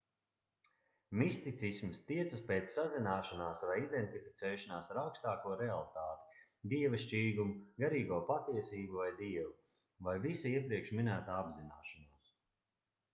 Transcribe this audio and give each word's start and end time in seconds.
misticisms 1.21 1.99
tiecas 2.11 2.39
pēc 2.51 2.71
sazināšanās 2.77 3.65
vai 3.71 3.75
identificēšanās 3.81 4.89
ar 4.95 5.01
augstāko 5.03 5.59
realitāti 5.61 6.73
dievišķīgumu 6.73 7.61
garīgo 7.85 8.21
patiesību 8.33 9.03
vai 9.05 9.11
dievu 9.23 9.55
vai 10.11 10.17
visa 10.29 10.53
iepriekš 10.57 10.97
minētā 11.01 11.37
apzināšanos 11.47 12.35